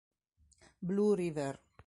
Blue 0.79 1.13
River 1.29 1.61